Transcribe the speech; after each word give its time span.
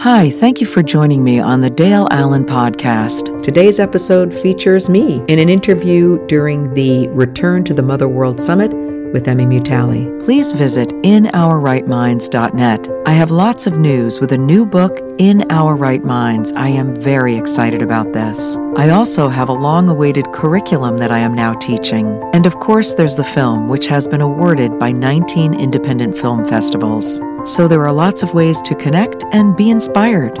Hi, 0.00 0.30
thank 0.30 0.62
you 0.62 0.66
for 0.66 0.82
joining 0.82 1.22
me 1.22 1.40
on 1.40 1.60
the 1.60 1.68
Dale 1.68 2.08
Allen 2.10 2.46
podcast. 2.46 3.42
Today's 3.42 3.78
episode 3.78 4.32
features 4.32 4.88
me 4.88 5.22
in 5.28 5.38
an 5.38 5.50
interview 5.50 6.26
during 6.26 6.72
the 6.72 7.08
Return 7.08 7.64
to 7.64 7.74
the 7.74 7.82
Mother 7.82 8.08
World 8.08 8.40
Summit 8.40 8.72
with 9.12 9.26
Emmi 9.26 9.46
Mutale. 9.46 10.24
Please 10.24 10.52
visit 10.52 10.88
inourrightminds.net. 11.02 12.88
I 13.06 13.12
have 13.12 13.30
lots 13.30 13.66
of 13.66 13.78
news 13.78 14.20
with 14.20 14.32
a 14.32 14.38
new 14.38 14.64
book, 14.66 15.00
In 15.18 15.50
Our 15.50 15.74
Right 15.74 16.04
Minds. 16.04 16.52
I 16.52 16.68
am 16.68 16.94
very 16.96 17.36
excited 17.36 17.82
about 17.82 18.12
this. 18.12 18.56
I 18.76 18.90
also 18.90 19.28
have 19.28 19.48
a 19.48 19.52
long 19.52 19.88
awaited 19.88 20.32
curriculum 20.32 20.98
that 20.98 21.10
I 21.10 21.18
am 21.18 21.34
now 21.34 21.54
teaching. 21.54 22.20
And 22.32 22.46
of 22.46 22.54
course, 22.60 22.94
there's 22.94 23.16
the 23.16 23.24
film, 23.24 23.68
which 23.68 23.86
has 23.88 24.06
been 24.06 24.20
awarded 24.20 24.78
by 24.78 24.92
19 24.92 25.54
independent 25.54 26.16
film 26.16 26.44
festivals. 26.44 27.20
So 27.44 27.66
there 27.66 27.84
are 27.84 27.92
lots 27.92 28.22
of 28.22 28.34
ways 28.34 28.60
to 28.62 28.74
connect 28.74 29.24
and 29.32 29.56
be 29.56 29.70
inspired. 29.70 30.38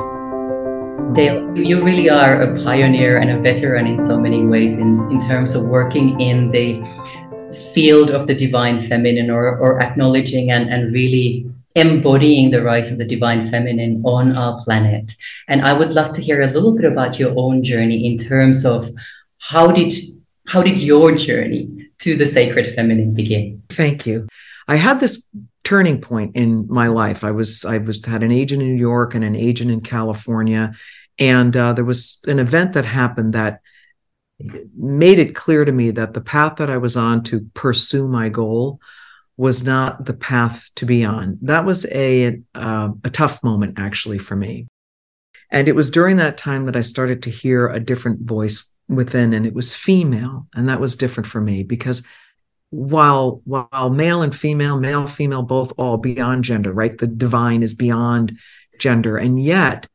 Dale, 1.14 1.58
you 1.58 1.82
really 1.82 2.08
are 2.08 2.40
a 2.40 2.62
pioneer 2.62 3.18
and 3.18 3.30
a 3.30 3.40
veteran 3.40 3.88
in 3.88 3.98
so 3.98 4.18
many 4.18 4.46
ways 4.46 4.78
in, 4.78 5.10
in 5.10 5.18
terms 5.18 5.56
of 5.56 5.64
working 5.64 6.20
in 6.20 6.52
the 6.52 6.84
field 7.52 8.10
of 8.10 8.26
the 8.26 8.34
divine 8.34 8.80
feminine 8.80 9.30
or, 9.30 9.56
or 9.58 9.80
acknowledging 9.80 10.50
and, 10.50 10.68
and 10.70 10.92
really 10.92 11.46
embodying 11.74 12.50
the 12.50 12.62
rise 12.62 12.90
of 12.90 12.98
the 12.98 13.04
divine 13.04 13.48
feminine 13.48 14.02
on 14.04 14.36
our 14.36 14.60
planet. 14.62 15.14
And 15.46 15.62
I 15.62 15.72
would 15.72 15.92
love 15.92 16.12
to 16.12 16.20
hear 16.20 16.42
a 16.42 16.48
little 16.48 16.72
bit 16.72 16.84
about 16.84 17.18
your 17.18 17.32
own 17.36 17.62
journey 17.62 18.06
in 18.06 18.18
terms 18.18 18.64
of 18.64 18.90
how 19.38 19.72
did 19.72 19.92
how 20.48 20.62
did 20.62 20.80
your 20.80 21.14
journey 21.14 21.90
to 21.98 22.16
the 22.16 22.26
sacred 22.26 22.74
feminine 22.74 23.14
begin? 23.14 23.62
Thank 23.68 24.06
you. 24.06 24.26
I 24.66 24.76
had 24.76 24.98
this 24.98 25.28
turning 25.62 26.00
point 26.00 26.34
in 26.34 26.66
my 26.68 26.88
life. 26.88 27.22
I 27.22 27.30
was 27.30 27.64
I 27.64 27.78
was 27.78 28.04
had 28.04 28.24
an 28.24 28.32
agent 28.32 28.62
in 28.62 28.68
New 28.68 28.80
York 28.80 29.14
and 29.14 29.24
an 29.24 29.36
agent 29.36 29.70
in 29.70 29.80
California, 29.80 30.72
and 31.18 31.56
uh, 31.56 31.72
there 31.72 31.84
was 31.84 32.18
an 32.26 32.38
event 32.38 32.72
that 32.72 32.84
happened 32.84 33.34
that 33.34 33.60
made 34.76 35.18
it 35.18 35.34
clear 35.34 35.64
to 35.64 35.72
me 35.72 35.90
that 35.92 36.14
the 36.14 36.20
path 36.20 36.56
that 36.56 36.70
I 36.70 36.76
was 36.76 36.96
on 36.96 37.22
to 37.24 37.40
pursue 37.54 38.08
my 38.08 38.28
goal 38.28 38.80
was 39.36 39.64
not 39.64 40.04
the 40.04 40.14
path 40.14 40.70
to 40.76 40.84
be 40.84 41.04
on. 41.04 41.38
That 41.42 41.64
was 41.64 41.86
a 41.86 42.40
uh, 42.54 42.90
a 43.04 43.10
tough 43.10 43.42
moment 43.42 43.78
actually 43.78 44.18
for 44.18 44.36
me, 44.36 44.66
and 45.50 45.68
it 45.68 45.74
was 45.74 45.90
during 45.90 46.16
that 46.16 46.38
time 46.38 46.66
that 46.66 46.76
I 46.76 46.82
started 46.82 47.22
to 47.22 47.30
hear 47.30 47.68
a 47.68 47.80
different 47.80 48.20
voice 48.20 48.74
within, 48.88 49.32
and 49.32 49.46
it 49.46 49.54
was 49.54 49.74
female, 49.74 50.46
and 50.54 50.68
that 50.68 50.80
was 50.80 50.96
different 50.96 51.26
for 51.26 51.40
me 51.40 51.62
because 51.62 52.02
while 52.70 53.42
while 53.44 53.90
male 53.90 54.22
and 54.22 54.34
female, 54.34 54.78
male, 54.78 55.06
female, 55.06 55.42
both 55.42 55.72
all 55.76 55.96
beyond 55.96 56.44
gender, 56.44 56.72
right? 56.72 56.96
The 56.96 57.06
divine 57.06 57.62
is 57.62 57.74
beyond 57.74 58.38
gender. 58.78 59.16
And 59.16 59.42
yet 59.42 59.86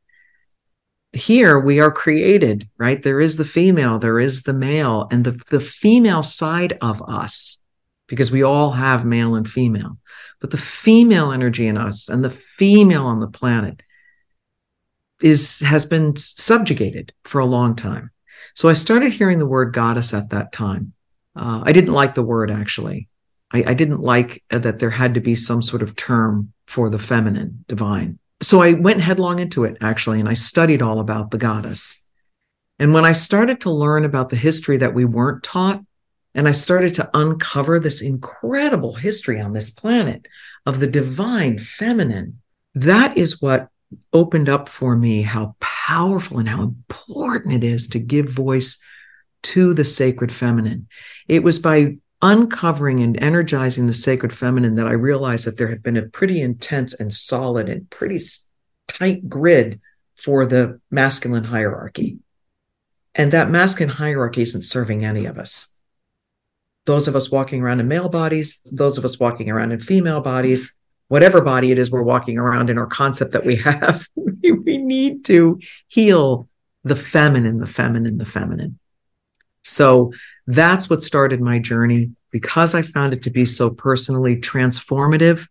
here 1.15 1.59
we 1.59 1.79
are 1.79 1.91
created, 1.91 2.67
right? 2.77 3.01
There 3.01 3.21
is 3.21 3.37
the 3.37 3.45
female, 3.45 3.99
there 3.99 4.19
is 4.19 4.43
the 4.43 4.53
male, 4.53 5.07
and 5.11 5.23
the, 5.23 5.31
the 5.49 5.59
female 5.59 6.23
side 6.23 6.77
of 6.81 7.01
us, 7.07 7.63
because 8.07 8.31
we 8.31 8.43
all 8.43 8.71
have 8.71 9.05
male 9.05 9.35
and 9.35 9.47
female, 9.47 9.97
but 10.39 10.51
the 10.51 10.57
female 10.57 11.31
energy 11.31 11.67
in 11.67 11.77
us 11.77 12.09
and 12.09 12.23
the 12.23 12.29
female 12.29 13.05
on 13.05 13.19
the 13.19 13.27
planet 13.27 13.81
is 15.21 15.61
has 15.61 15.85
been 15.85 16.15
subjugated 16.17 17.13
for 17.23 17.39
a 17.39 17.45
long 17.45 17.75
time. 17.75 18.11
So 18.53 18.69
I 18.69 18.73
started 18.73 19.13
hearing 19.13 19.39
the 19.39 19.45
word 19.45 19.73
goddess 19.73 20.13
at 20.13 20.29
that 20.29 20.51
time. 20.51 20.93
Uh, 21.35 21.61
I 21.65 21.71
didn't 21.71 21.93
like 21.93 22.15
the 22.15 22.23
word 22.23 22.51
actually. 22.51 23.09
I, 23.51 23.63
I 23.67 23.73
didn't 23.73 24.01
like 24.01 24.43
that 24.49 24.79
there 24.79 24.89
had 24.89 25.13
to 25.13 25.21
be 25.21 25.35
some 25.35 25.61
sort 25.61 25.81
of 25.81 25.95
term 25.95 26.51
for 26.67 26.89
the 26.89 26.99
feminine, 26.99 27.63
divine. 27.67 28.19
So 28.41 28.61
I 28.61 28.73
went 28.73 29.01
headlong 29.01 29.39
into 29.39 29.63
it 29.63 29.77
actually, 29.81 30.19
and 30.19 30.29
I 30.29 30.33
studied 30.33 30.81
all 30.81 30.99
about 30.99 31.31
the 31.31 31.37
goddess. 31.37 32.01
And 32.79 32.93
when 32.93 33.05
I 33.05 33.13
started 33.13 33.61
to 33.61 33.71
learn 33.71 34.03
about 34.03 34.29
the 34.29 34.35
history 34.35 34.77
that 34.77 34.93
we 34.93 35.05
weren't 35.05 35.43
taught, 35.43 35.81
and 36.33 36.47
I 36.47 36.51
started 36.51 36.93
to 36.95 37.09
uncover 37.13 37.79
this 37.79 38.01
incredible 38.01 38.93
history 38.93 39.39
on 39.39 39.53
this 39.53 39.69
planet 39.69 40.27
of 40.65 40.79
the 40.79 40.87
divine 40.87 41.57
feminine, 41.57 42.41
that 42.73 43.17
is 43.17 43.41
what 43.41 43.69
opened 44.11 44.49
up 44.49 44.67
for 44.67 44.97
me 44.97 45.21
how 45.21 45.55
powerful 45.61 46.39
and 46.39 46.49
how 46.49 46.61
important 46.63 47.53
it 47.53 47.63
is 47.63 47.87
to 47.89 47.99
give 47.99 48.27
voice 48.27 48.83
to 49.43 49.73
the 49.73 49.85
sacred 49.85 50.31
feminine. 50.31 50.87
It 51.29 51.43
was 51.43 51.59
by 51.59 51.97
uncovering 52.25 53.01
and 53.01 53.21
energizing 53.21 53.85
the 53.85 53.93
sacred 53.93 54.33
feminine 54.33 54.73
that 54.75 54.87
I 54.87 54.93
realized 54.93 55.45
that 55.45 55.57
there 55.57 55.67
had 55.67 55.83
been 55.83 55.95
a 55.95 56.07
pretty 56.07 56.41
intense 56.41 56.95
and 56.95 57.13
solid 57.13 57.69
and 57.69 57.87
pretty 57.91 58.19
tight 58.87 59.29
grid 59.29 59.79
for 60.15 60.47
the 60.47 60.81
masculine 60.89 61.43
hierarchy. 61.43 62.17
And 63.13 63.31
that 63.31 63.51
masculine 63.51 63.93
hierarchy 63.93 64.41
isn't 64.41 64.63
serving 64.63 65.05
any 65.05 65.25
of 65.25 65.37
us. 65.37 65.71
Those 66.85 67.07
of 67.07 67.15
us 67.15 67.31
walking 67.31 67.61
around 67.61 67.79
in 67.79 67.87
male 67.87 68.09
bodies, 68.09 68.59
those 68.71 68.97
of 68.97 69.05
us 69.05 69.19
walking 69.19 69.51
around 69.51 69.71
in 69.71 69.79
female 69.79 70.21
bodies, 70.21 70.73
whatever 71.09 71.41
body 71.41 71.71
it 71.71 71.77
is 71.77 71.91
we're 71.91 72.01
walking 72.01 72.39
around 72.39 72.71
in 72.71 72.79
our 72.79 72.87
concept 72.87 73.33
that 73.33 73.45
we 73.45 73.55
have, 73.57 74.07
we 74.15 74.77
need 74.79 75.25
to 75.25 75.59
heal 75.89 76.49
the 76.83 76.95
feminine, 76.95 77.59
the 77.59 77.67
feminine, 77.67 78.17
the 78.17 78.25
feminine. 78.25 78.79
So 79.63 80.11
that's 80.47 80.89
what 80.89 81.03
started 81.03 81.41
my 81.41 81.59
journey. 81.59 82.11
Because 82.31 82.75
I 82.75 82.81
found 82.81 83.13
it 83.13 83.21
to 83.23 83.29
be 83.29 83.45
so 83.45 83.69
personally 83.69 84.35
transformative, 84.35 85.47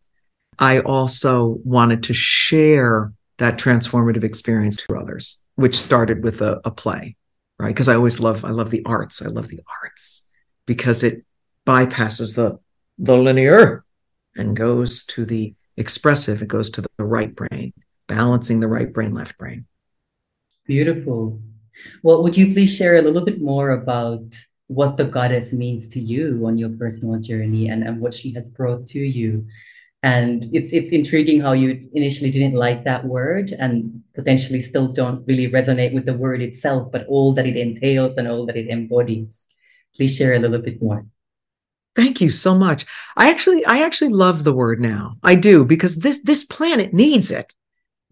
I 0.58 0.80
also 0.80 1.58
wanted 1.64 2.02
to 2.04 2.14
share 2.14 3.12
that 3.38 3.58
transformative 3.58 4.22
experience 4.22 4.76
to 4.76 4.96
others, 4.96 5.44
which 5.56 5.76
started 5.78 6.22
with 6.22 6.40
a, 6.42 6.60
a 6.64 6.70
play, 6.70 7.16
right? 7.58 7.68
Because 7.68 7.88
I 7.88 7.94
always 7.94 8.20
love, 8.20 8.44
I 8.44 8.50
love 8.50 8.70
the 8.70 8.84
arts. 8.84 9.22
I 9.22 9.28
love 9.28 9.48
the 9.48 9.60
arts 9.82 10.28
because 10.66 11.02
it 11.02 11.24
bypasses 11.66 12.34
the 12.34 12.58
the 12.98 13.16
linear 13.16 13.84
and 14.36 14.56
goes 14.56 15.04
to 15.04 15.24
the 15.24 15.54
expressive. 15.76 16.42
It 16.42 16.48
goes 16.48 16.70
to 16.70 16.82
the 16.82 17.04
right 17.04 17.34
brain, 17.34 17.72
balancing 18.06 18.60
the 18.60 18.68
right 18.68 18.92
brain, 18.92 19.14
left 19.14 19.38
brain. 19.38 19.66
Beautiful. 20.66 21.40
Well, 22.02 22.22
would 22.22 22.36
you 22.36 22.52
please 22.52 22.74
share 22.74 22.96
a 22.96 23.02
little 23.02 23.24
bit 23.24 23.40
more 23.40 23.70
about 23.70 24.34
what 24.68 24.96
the 24.96 25.04
goddess 25.04 25.52
means 25.52 25.86
to 25.88 26.00
you 26.00 26.42
on 26.46 26.58
your 26.58 26.70
personal 26.70 27.20
journey 27.20 27.68
and, 27.68 27.82
and 27.82 28.00
what 28.00 28.14
she 28.14 28.32
has 28.34 28.48
brought 28.48 28.86
to 28.88 29.00
you? 29.00 29.46
And 30.02 30.50
it's 30.52 30.72
it's 30.72 30.90
intriguing 30.90 31.40
how 31.40 31.52
you 31.52 31.88
initially 31.94 32.30
didn't 32.30 32.54
like 32.54 32.84
that 32.84 33.06
word 33.06 33.52
and 33.52 34.02
potentially 34.14 34.60
still 34.60 34.88
don't 34.88 35.26
really 35.26 35.50
resonate 35.50 35.94
with 35.94 36.04
the 36.04 36.12
word 36.12 36.42
itself, 36.42 36.92
but 36.92 37.06
all 37.06 37.32
that 37.34 37.46
it 37.46 37.56
entails 37.56 38.16
and 38.16 38.28
all 38.28 38.44
that 38.46 38.56
it 38.56 38.68
embodies. 38.68 39.46
Please 39.96 40.14
share 40.14 40.34
a 40.34 40.38
little 40.38 40.60
bit 40.60 40.82
more. 40.82 41.06
Thank 41.96 42.20
you 42.20 42.28
so 42.28 42.54
much. 42.54 42.84
I 43.16 43.30
actually 43.30 43.64
I 43.64 43.82
actually 43.82 44.10
love 44.10 44.44
the 44.44 44.52
word 44.52 44.80
now. 44.80 45.16
I 45.22 45.36
do 45.36 45.64
because 45.64 45.96
this 45.96 46.20
this 46.22 46.44
planet 46.44 46.92
needs 46.92 47.30
it. 47.30 47.54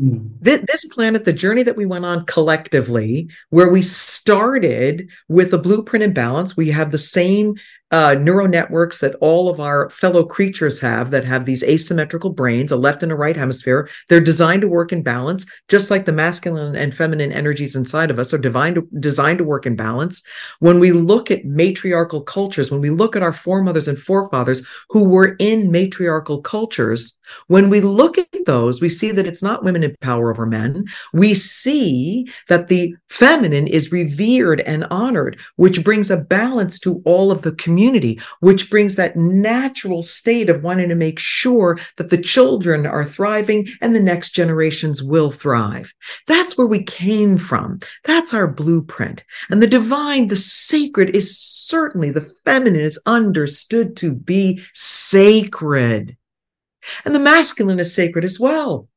Hmm. 0.03 0.27
This 0.41 0.85
planet, 0.87 1.25
the 1.25 1.33
journey 1.33 1.63
that 1.63 1.77
we 1.77 1.87
went 1.87 2.05
on 2.05 2.27
collectively, 2.27 3.31
where 3.51 3.71
we 3.71 3.83
started 3.83 5.09
with 5.29 5.55
a 5.55 5.59
blueprint 5.59 6.05
and 6.05 6.13
balance, 6.13 6.57
we 6.57 6.71
have 6.73 6.91
the 6.91 6.99
same 6.99 7.55
uh, 7.93 8.15
neural 8.15 8.49
networks 8.49 9.01
that 9.01 9.15
all 9.17 9.51
of 9.51 9.61
our 9.61 9.91
fellow 9.91 10.25
creatures 10.25 10.81
have 10.81 11.11
that 11.11 11.25
have 11.25 11.45
these 11.45 11.63
asymmetrical 11.63 12.31
brains, 12.31 12.73
a 12.73 12.77
left 12.77 13.03
and 13.03 13.13
a 13.13 13.15
right 13.15 13.37
hemisphere. 13.37 13.89
They're 14.09 14.19
designed 14.19 14.63
to 14.63 14.69
work 14.69 14.93
in 14.93 15.03
balance, 15.03 15.45
just 15.69 15.91
like 15.91 16.07
the 16.07 16.13
masculine 16.13 16.75
and 16.75 16.95
feminine 16.95 17.33
energies 17.33 17.77
inside 17.77 18.11
of 18.11 18.19
us 18.19 18.33
are 18.33 18.39
designed 18.39 18.77
to, 18.77 18.89
designed 18.99 19.39
to 19.39 19.45
work 19.45 19.67
in 19.67 19.77
balance. 19.77 20.23
When 20.61 20.81
we 20.81 20.93
look 20.93 21.31
at 21.31 21.45
matriarchal 21.45 22.23
cultures, 22.23 22.71
when 22.71 22.81
we 22.81 22.89
look 22.89 23.15
at 23.15 23.23
our 23.23 23.33
foremothers 23.33 23.89
and 23.89 23.99
forefathers 23.99 24.67
who 24.89 25.07
were 25.07 25.37
in 25.39 25.71
matriarchal 25.71 26.41
cultures, 26.41 27.19
when 27.49 27.69
we 27.69 27.81
look 27.81 28.17
at 28.17 28.29
those, 28.47 28.81
we 28.81 28.89
see 28.89 29.11
that 29.13 29.27
it's 29.27 29.43
not 29.43 29.65
women 29.65 29.83
in 29.85 29.95
power 30.01 30.31
over 30.31 30.47
men. 30.47 30.85
We 31.13 31.35
see 31.35 32.27
that 32.49 32.69
the 32.69 32.95
feminine 33.09 33.67
is 33.67 33.93
revered 33.93 34.61
and 34.63 34.85
honored, 34.91 35.39
which 35.57 35.85
brings 35.85 36.11
a 36.11 36.17
balance 36.17 36.79
to 36.81 37.03
all 37.05 37.31
of 37.31 37.43
the 37.43 37.53
community 37.53 37.82
community, 37.83 38.21
which 38.41 38.71
brings 38.71 38.95
that 38.95 39.17
natural 39.17 40.03
state 40.03 40.49
of 40.49 40.63
wanting 40.63 40.89
to 40.89 40.95
make 40.95 41.19
sure 41.19 41.79
that 41.97 42.11
the 42.11 42.19
children 42.19 42.87
are 42.87 43.05
thriving 43.05 43.69
and 43.81 43.95
the 43.95 44.01
next 44.01 44.31
generations 44.31 45.03
will 45.03 45.31
thrive. 45.31 45.93
That's 46.29 46.57
where 46.57 46.67
we 46.67 46.85
came 46.85 47.39
from. 47.39 47.81
That's 48.05 48.33
our 48.33 48.47
blueprint. 48.47 49.25
And 49.51 49.61
the 49.61 49.67
divine, 49.67 50.29
the 50.29 50.37
sacred 50.37 51.17
is 51.17 51.37
certainly 51.37 52.11
the 52.11 52.33
feminine 52.45 52.81
is 52.81 53.01
understood 53.05 53.97
to 53.97 54.15
be 54.15 54.63
sacred. 54.75 56.17
And 57.05 57.15
the 57.15 57.21
masculine 57.21 57.81
is 57.81 57.95
sacred 57.95 58.25
as 58.25 58.39
well 58.39 58.89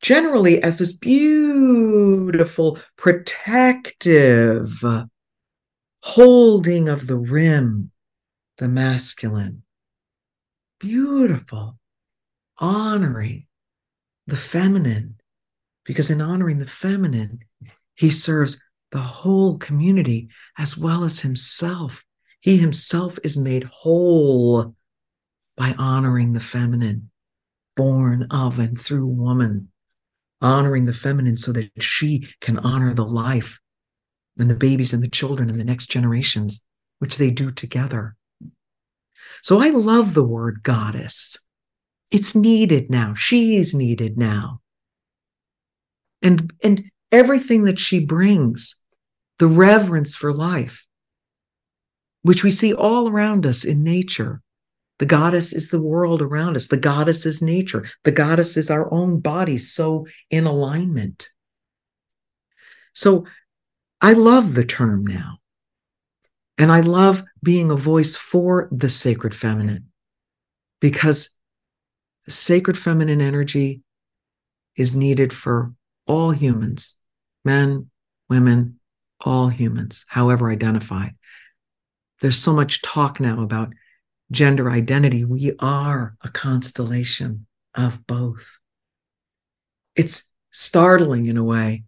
generally 0.00 0.62
as 0.62 0.78
this 0.78 0.94
beautiful, 0.94 2.78
protective 2.96 4.82
holding 6.02 6.88
of 6.88 7.08
the 7.08 7.16
rim 7.16 7.90
the 8.58 8.68
masculine. 8.68 9.62
Beautiful, 10.80 11.78
honoring 12.58 13.46
the 14.26 14.36
feminine, 14.36 15.16
Because 15.84 16.10
in 16.10 16.20
honoring 16.20 16.58
the 16.58 16.66
feminine, 16.66 17.38
he 17.94 18.10
serves 18.10 18.60
the 18.90 18.98
whole 18.98 19.56
community 19.58 20.28
as 20.58 20.76
well 20.76 21.04
as 21.04 21.20
himself. 21.20 22.04
He 22.40 22.56
himself 22.56 23.18
is 23.22 23.36
made 23.36 23.64
whole 23.64 24.74
by 25.56 25.74
honoring 25.78 26.32
the 26.32 26.40
feminine, 26.40 27.10
born 27.76 28.26
of 28.30 28.58
and 28.58 28.78
through 28.80 29.06
woman, 29.06 29.68
honoring 30.42 30.84
the 30.84 30.92
feminine 30.92 31.36
so 31.36 31.52
that 31.52 31.70
she 31.82 32.28
can 32.40 32.58
honor 32.58 32.92
the 32.92 33.04
life 33.04 33.60
and 34.38 34.50
the 34.50 34.56
babies 34.56 34.92
and 34.92 35.02
the 35.02 35.08
children 35.08 35.48
and 35.48 35.58
the 35.58 35.64
next 35.64 35.86
generations, 35.86 36.64
which 36.98 37.16
they 37.16 37.30
do 37.30 37.50
together. 37.50 38.15
So 39.46 39.60
I 39.60 39.68
love 39.68 40.14
the 40.14 40.24
word 40.24 40.64
goddess. 40.64 41.38
It's 42.10 42.34
needed 42.34 42.90
now. 42.90 43.14
She's 43.14 43.74
needed 43.74 44.18
now. 44.18 44.60
And, 46.20 46.52
and 46.64 46.90
everything 47.12 47.62
that 47.66 47.78
she 47.78 48.04
brings, 48.04 48.74
the 49.38 49.46
reverence 49.46 50.16
for 50.16 50.32
life, 50.32 50.84
which 52.22 52.42
we 52.42 52.50
see 52.50 52.74
all 52.74 53.08
around 53.08 53.46
us 53.46 53.64
in 53.64 53.84
nature. 53.84 54.42
The 54.98 55.06
goddess 55.06 55.52
is 55.52 55.68
the 55.68 55.80
world 55.80 56.22
around 56.22 56.56
us. 56.56 56.66
The 56.66 56.76
goddess 56.76 57.24
is 57.24 57.40
nature. 57.40 57.88
The 58.02 58.10
goddess 58.10 58.56
is 58.56 58.68
our 58.68 58.92
own 58.92 59.20
body, 59.20 59.58
so 59.58 60.08
in 60.28 60.46
alignment. 60.46 61.28
So 62.94 63.26
I 64.00 64.14
love 64.14 64.56
the 64.56 64.64
term 64.64 65.06
now. 65.06 65.38
And 66.58 66.72
I 66.72 66.80
love 66.80 67.22
being 67.42 67.70
a 67.70 67.76
voice 67.76 68.16
for 68.16 68.68
the 68.72 68.88
sacred 68.88 69.34
feminine 69.34 69.88
because 70.80 71.30
sacred 72.28 72.78
feminine 72.78 73.20
energy 73.20 73.82
is 74.76 74.96
needed 74.96 75.32
for 75.32 75.72
all 76.06 76.30
humans, 76.30 76.96
men, 77.44 77.90
women, 78.28 78.78
all 79.20 79.48
humans, 79.48 80.04
however 80.08 80.50
identified. 80.50 81.14
There's 82.20 82.38
so 82.38 82.52
much 82.52 82.82
talk 82.82 83.20
now 83.20 83.42
about 83.42 83.74
gender 84.30 84.70
identity. 84.70 85.24
We 85.24 85.52
are 85.58 86.16
a 86.22 86.28
constellation 86.28 87.46
of 87.74 88.06
both. 88.06 88.58
It's 89.94 90.30
startling 90.50 91.26
in 91.26 91.36
a 91.36 91.44
way 91.44 91.84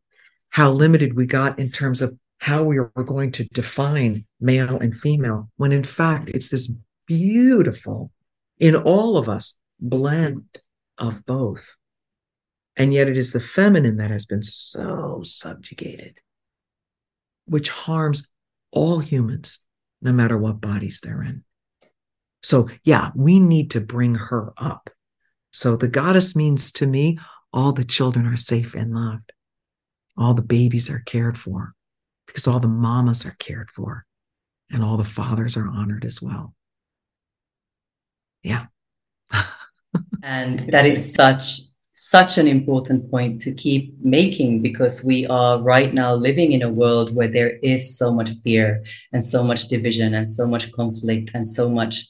how 0.51 0.71
limited 0.71 1.15
we 1.15 1.27
got 1.27 1.59
in 1.59 1.71
terms 1.71 2.03
of 2.03 2.19
how 2.39 2.63
we 2.63 2.79
are 2.79 2.91
going 3.05 3.33
to 3.33 3.45
define 3.45 4.25
male 4.41 4.79
and 4.79 4.95
female, 4.95 5.51
when 5.57 5.73
in 5.73 5.83
fact 5.83 6.31
it's 6.31 6.51
this 6.51 6.73
beautiful, 7.07 8.13
in 8.59 8.77
all 8.77 9.17
of 9.17 9.29
us, 9.29 9.61
blend 9.81 10.45
of 10.97 11.25
both. 11.27 11.77
And 12.77 12.95
yet 12.95 13.09
it 13.09 13.17
is 13.17 13.33
the 13.33 13.41
feminine 13.41 13.97
that 13.97 14.11
has 14.11 14.25
been 14.25 14.43
so 14.43 15.23
subjugated, 15.25 16.19
which 17.47 17.71
harms 17.71 18.29
all 18.71 19.01
humans, 19.01 19.61
no 20.01 20.13
matter 20.13 20.39
what 20.39 20.61
bodies 20.61 21.01
they're 21.01 21.23
in. 21.23 21.43
So, 22.43 22.69
yeah, 22.85 23.11
we 23.17 23.41
need 23.41 23.73
to 23.73 23.81
bring 23.81 24.15
her 24.15 24.53
up. 24.57 24.91
So, 25.51 25.77
the 25.77 25.89
goddess 25.89 26.37
means 26.37 26.71
to 26.73 26.87
me 26.87 27.19
all 27.53 27.73
the 27.73 27.85
children 27.85 28.27
are 28.27 28.37
safe 28.37 28.75
and 28.75 28.95
loved, 28.95 29.33
all 30.17 30.35
the 30.35 30.43
babies 30.43 30.89
are 30.89 31.03
cared 31.05 31.37
for, 31.37 31.75
because 32.29 32.47
all 32.47 32.61
the 32.61 32.69
mamas 32.69 33.27
are 33.27 33.35
cared 33.41 33.71
for, 33.71 34.07
and 34.71 34.85
all 34.85 34.97
the 34.97 35.05
fathers 35.05 35.57
are 35.57 35.67
honored 35.67 36.05
as 36.05 36.23
well. 36.23 36.55
Yeah. 38.45 38.67
and 40.23 40.61
that 40.71 40.87
is 40.87 41.13
such 41.13 41.63
such 42.01 42.39
an 42.39 42.47
important 42.47 43.11
point 43.11 43.41
to 43.41 43.53
keep 43.53 43.93
making 44.01 44.63
because 44.63 45.03
we 45.03 45.27
are 45.27 45.61
right 45.61 45.93
now 45.93 46.15
living 46.15 46.53
in 46.53 46.63
a 46.63 46.71
world 46.71 47.13
where 47.13 47.27
there 47.27 47.57
is 47.61 47.99
so 47.99 48.13
much 48.13 48.31
fear 48.45 48.85
and 49.13 49.25
so 49.25 49.43
much 49.43 49.67
division 49.67 50.15
and 50.15 50.29
so 50.29 50.47
much 50.47 50.71
conflict 50.71 51.33
and 51.35 51.49
so 51.49 51.69
much 51.69 52.07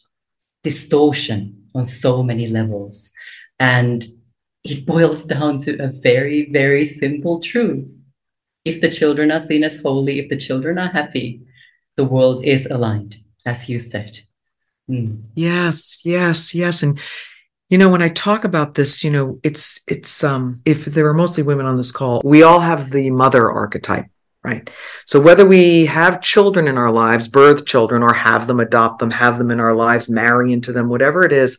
distortion 0.62 1.56
on 1.74 1.86
so 1.86 2.22
many 2.22 2.48
levels. 2.48 3.12
And 3.58 4.06
it 4.62 4.84
boils 4.84 5.24
down 5.34 5.58
to 5.60 5.82
a 5.82 5.86
very, 5.86 6.52
very 6.52 6.84
simple 6.84 7.40
truth. 7.40 7.97
If 8.64 8.80
the 8.80 8.90
children 8.90 9.30
are 9.30 9.40
seen 9.40 9.64
as 9.64 9.80
holy, 9.80 10.18
if 10.18 10.28
the 10.28 10.36
children 10.36 10.78
are 10.78 10.88
happy, 10.88 11.42
the 11.96 12.04
world 12.04 12.44
is 12.44 12.66
aligned, 12.66 13.16
as 13.44 13.68
you 13.68 13.78
said. 13.78 14.20
Mm. 14.90 15.26
Yes, 15.34 16.00
yes, 16.04 16.54
yes. 16.54 16.82
And 16.82 16.98
you 17.68 17.76
know, 17.76 17.90
when 17.90 18.00
I 18.00 18.08
talk 18.08 18.44
about 18.44 18.74
this, 18.74 19.04
you 19.04 19.10
know, 19.10 19.38
it's 19.42 19.84
it's 19.88 20.24
um 20.24 20.62
if 20.64 20.86
there 20.86 21.06
are 21.06 21.14
mostly 21.14 21.42
women 21.42 21.66
on 21.66 21.76
this 21.76 21.92
call, 21.92 22.22
we 22.24 22.42
all 22.42 22.60
have 22.60 22.90
the 22.90 23.10
mother 23.10 23.50
archetype, 23.50 24.06
right? 24.42 24.68
So 25.06 25.20
whether 25.20 25.44
we 25.46 25.84
have 25.86 26.22
children 26.22 26.66
in 26.66 26.78
our 26.78 26.90
lives, 26.90 27.28
birth 27.28 27.66
children, 27.66 28.02
or 28.02 28.14
have 28.14 28.46
them, 28.46 28.60
adopt 28.60 29.00
them, 29.00 29.10
have 29.10 29.36
them 29.38 29.50
in 29.50 29.60
our 29.60 29.74
lives, 29.74 30.08
marry 30.08 30.52
into 30.52 30.72
them, 30.72 30.88
whatever 30.88 31.24
it 31.24 31.32
is, 31.32 31.58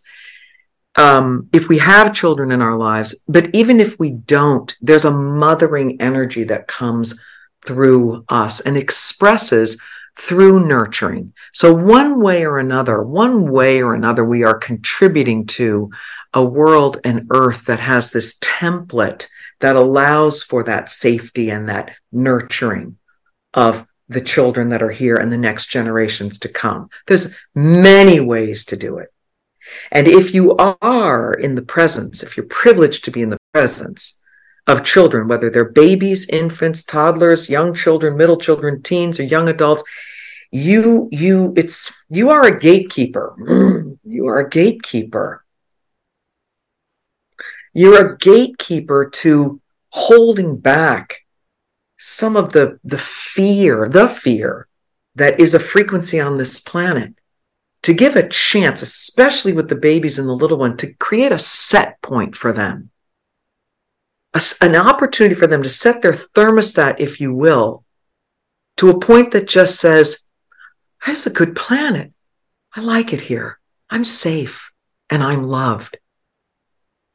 um, 1.00 1.48
if 1.54 1.70
we 1.70 1.78
have 1.78 2.14
children 2.14 2.52
in 2.52 2.62
our 2.62 2.76
lives, 2.76 3.16
but 3.26 3.56
even 3.56 3.80
if 3.80 3.98
we 3.98 4.12
don't, 4.12 4.76
there's 4.82 5.06
a 5.06 5.12
mothering 5.12 6.02
energy 6.02 6.44
that 6.44 6.68
comes 6.68 7.18
through 7.66 8.26
us 8.28 8.60
and 8.60 8.76
expresses 8.76 9.82
through 10.18 10.68
nurturing. 10.68 11.32
So, 11.54 11.74
one 11.74 12.22
way 12.22 12.46
or 12.46 12.60
another, 12.60 13.02
one 13.02 13.50
way 13.50 13.82
or 13.82 13.94
another, 13.94 14.26
we 14.26 14.44
are 14.44 14.58
contributing 14.58 15.46
to 15.60 15.90
a 16.34 16.44
world 16.44 17.00
and 17.06 17.28
earth 17.32 17.68
that 17.68 17.80
has 17.80 18.12
this 18.12 18.38
template 18.40 19.26
that 19.62 19.78
allows 19.78 20.44
for 20.44 20.64
that 20.66 20.90
safety 20.90 21.50
and 21.50 21.70
that 21.70 21.92
nurturing 22.12 22.98
of 23.54 23.88
the 24.10 24.22
children 24.22 24.68
that 24.70 24.84
are 24.84 24.92
here 24.92 25.16
and 25.16 25.32
the 25.32 25.38
next 25.38 25.68
generations 25.68 26.40
to 26.40 26.50
come. 26.50 26.90
There's 27.08 27.34
many 27.56 28.20
ways 28.20 28.66
to 28.66 28.76
do 28.76 28.98
it. 28.98 29.14
And 29.92 30.08
if 30.08 30.34
you 30.34 30.56
are 30.56 31.34
in 31.34 31.56
the 31.56 31.62
presence, 31.62 32.24
if 32.24 32.38
you're 32.38 32.46
privileged 32.46 33.04
to 33.06 33.12
be 33.12 33.22
in 33.22 33.30
the 33.30 33.40
presence 33.54 34.18
of 34.68 34.84
children, 34.84 35.28
whether 35.28 35.50
they're 35.50 35.70
babies, 35.70 36.28
infants, 36.30 36.84
toddlers, 36.84 37.50
young 37.50 37.74
children, 37.74 38.18
middle 38.18 38.38
children, 38.38 38.82
teens, 38.82 39.20
or 39.20 39.24
young 39.24 39.50
adults, 39.50 39.84
you 40.52 41.10
you 41.12 41.54
it's 41.56 41.94
you 42.10 42.30
are 42.30 42.46
a 42.46 42.60
gatekeeper. 42.60 43.36
You 44.04 44.26
are 44.26 44.40
a 44.40 44.50
gatekeeper. 44.50 45.46
You're 47.74 48.14
a 48.14 48.18
gatekeeper 48.18 49.08
to 49.22 49.62
holding 49.90 50.58
back 50.58 51.26
some 52.00 52.36
of 52.36 52.54
the 52.54 52.80
the 52.84 52.98
fear 52.98 53.88
the 53.88 54.08
fear 54.08 54.68
that 55.16 55.40
is 55.40 55.54
a 55.54 55.60
frequency 55.60 56.20
on 56.20 56.38
this 56.38 56.60
planet 56.60 57.19
to 57.84 57.94
give 57.94 58.16
a 58.16 58.28
chance 58.28 58.82
especially 58.82 59.54
with 59.54 59.70
the 59.70 59.76
babies 59.76 60.20
and 60.20 60.28
the 60.28 60.34
little 60.34 60.58
one 60.58 60.78
to 60.78 60.94
create 60.96 61.32
a 61.32 61.38
set 61.38 62.02
point 62.02 62.36
for 62.36 62.52
them 62.54 62.90
a, 64.34 64.42
an 64.62 64.76
opportunity 64.76 65.36
for 65.36 65.48
them 65.48 65.64
to 65.64 65.70
set 65.70 66.02
their 66.02 66.14
thermostat 66.14 67.00
if 67.00 67.20
you 67.20 67.34
will 67.34 67.84
to 68.78 68.90
a 68.90 69.00
point 69.00 69.32
that 69.32 69.48
just 69.48 69.80
says 69.80 70.30
this 71.06 71.20
is 71.20 71.28
a 71.28 71.32
good 71.32 71.56
planet. 71.56 72.12
I 72.76 72.82
like 72.82 73.14
it 73.14 73.22
here. 73.22 73.60
I'm 73.90 74.04
safe 74.04 74.72
and 75.10 75.24
I'm 75.24 75.44
loved. 75.44 75.98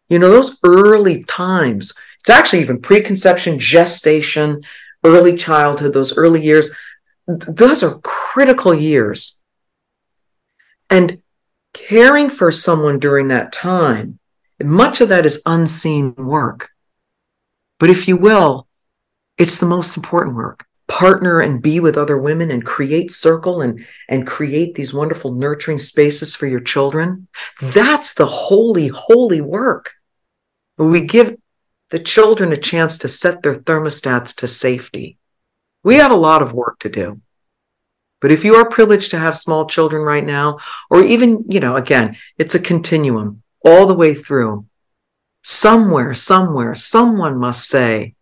You 0.08 0.18
know, 0.18 0.28
those 0.28 0.58
early 0.64 1.24
times, 1.24 1.92
it's 2.20 2.30
actually 2.30 2.60
even 2.60 2.80
preconception, 2.80 3.58
gestation, 3.58 4.62
early 5.04 5.36
childhood, 5.36 5.92
those 5.92 6.16
early 6.16 6.42
years, 6.42 6.70
those 7.26 7.82
are 7.82 7.98
critical 8.00 8.74
years. 8.74 9.40
And 10.94 11.20
caring 11.72 12.30
for 12.30 12.52
someone 12.52 13.00
during 13.00 13.26
that 13.28 13.52
time, 13.52 14.20
much 14.62 15.00
of 15.00 15.08
that 15.08 15.26
is 15.26 15.42
unseen 15.44 16.14
work. 16.14 16.70
But 17.80 17.90
if 17.90 18.06
you 18.06 18.16
will, 18.16 18.68
it's 19.36 19.58
the 19.58 19.66
most 19.66 19.96
important 19.96 20.36
work. 20.36 20.64
Partner 20.86 21.40
and 21.40 21.60
be 21.60 21.80
with 21.80 21.98
other 21.98 22.16
women 22.16 22.52
and 22.52 22.64
create 22.64 23.10
circle 23.10 23.62
and 23.62 23.84
and 24.08 24.24
create 24.24 24.74
these 24.74 24.94
wonderful 24.94 25.32
nurturing 25.32 25.78
spaces 25.78 26.36
for 26.36 26.46
your 26.46 26.60
children. 26.60 27.26
That's 27.60 28.14
the 28.14 28.26
holy 28.26 28.88
holy 28.88 29.40
work. 29.40 29.94
We 30.78 31.00
give 31.00 31.36
the 31.90 31.98
children 31.98 32.52
a 32.52 32.56
chance 32.56 32.98
to 32.98 33.08
set 33.08 33.42
their 33.42 33.56
thermostats 33.56 34.32
to 34.36 34.46
safety 34.46 35.18
we 35.84 35.96
have 35.96 36.10
a 36.10 36.16
lot 36.16 36.42
of 36.42 36.52
work 36.52 36.80
to 36.80 36.88
do 36.88 37.20
but 38.24 38.32
if 38.32 38.44
you 38.44 38.54
are 38.54 38.68
privileged 38.76 39.10
to 39.10 39.18
have 39.18 39.36
small 39.36 39.66
children 39.66 40.02
right 40.02 40.24
now 40.24 40.58
or 40.88 41.04
even 41.04 41.44
you 41.48 41.60
know 41.60 41.76
again 41.76 42.16
it's 42.38 42.54
a 42.54 42.66
continuum 42.70 43.42
all 43.64 43.86
the 43.86 44.00
way 44.02 44.14
through 44.14 44.64
somewhere 45.42 46.14
somewhere 46.14 46.74
someone 46.74 47.36
must 47.36 47.68
say 47.68 48.14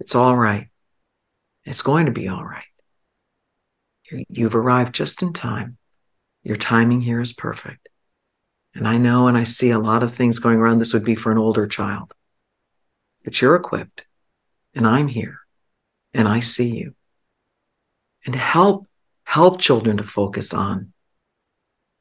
it's 0.00 0.14
all 0.14 0.36
right 0.36 0.70
it's 1.64 1.82
going 1.82 2.06
to 2.06 2.12
be 2.12 2.28
all 2.28 2.44
right. 2.44 2.64
You've 4.28 4.56
arrived 4.56 4.94
just 4.94 5.22
in 5.22 5.32
time. 5.32 5.76
Your 6.42 6.56
timing 6.56 7.00
here 7.00 7.20
is 7.20 7.32
perfect. 7.32 7.88
And 8.74 8.88
I 8.88 8.98
know 8.98 9.28
and 9.28 9.36
I 9.36 9.44
see 9.44 9.70
a 9.70 9.78
lot 9.78 10.02
of 10.02 10.14
things 10.14 10.38
going 10.38 10.58
around. 10.58 10.78
This 10.78 10.92
would 10.92 11.04
be 11.04 11.14
for 11.14 11.30
an 11.30 11.38
older 11.38 11.66
child, 11.66 12.12
but 13.24 13.40
you're 13.40 13.56
equipped. 13.56 14.04
and 14.74 14.86
I'm 14.86 15.08
here 15.08 15.38
and 16.14 16.26
I 16.26 16.40
see 16.40 16.76
you. 16.76 16.94
And 18.26 18.34
help 18.34 18.86
help 19.30 19.60
children 19.60 19.96
to 19.96 20.02
focus 20.02 20.52
on 20.52 20.92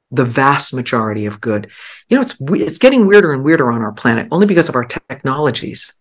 the 0.09 0.25
vast 0.25 0.73
majority 0.73 1.27
of 1.27 1.39
good. 1.39 1.69
You 2.07 2.17
know, 2.17 2.21
it's 2.23 2.35
it's 2.39 2.79
getting 2.79 3.05
weirder 3.05 3.33
and 3.33 3.43
weirder 3.43 3.71
on 3.71 3.83
our 3.83 3.91
planet 3.91 4.27
only 4.31 4.47
because 4.47 4.67
of 4.67 4.75
our 4.75 4.85
technologies. 4.85 5.93